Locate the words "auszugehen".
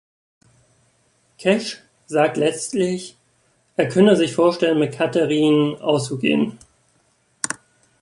5.79-6.57